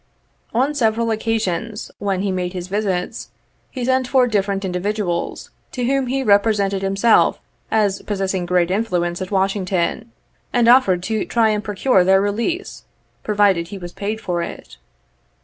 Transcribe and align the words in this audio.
On 0.51 0.73
several 0.73 1.11
occasions 1.11 1.91
"when 1.99 2.23
he 2.23 2.31
made 2.31 2.53
his 2.53 2.67
visits, 2.69 3.29
he 3.69 3.85
sent 3.85 4.07
for 4.07 4.25
different 4.25 4.65
individuals, 4.65 5.51
to 5.73 5.85
whom 5.85 6.07
he 6.07 6.23
represented 6.23 6.83
him 6.83 6.95
self 6.95 7.39
as 7.69 8.01
possessing 8.01 8.47
great 8.47 8.71
influence 8.71 9.21
at 9.21 9.29
Washington, 9.29 10.11
and 10.51 10.67
offered 10.67 11.03
to 11.03 11.23
try 11.25 11.49
and 11.49 11.63
procure 11.63 12.03
their 12.03 12.19
release, 12.19 12.83
provided 13.21 13.67
he 13.67 13.77
was 13.77 13.93
paid 13.93 14.19
for 14.19 14.41
it. 14.41 14.77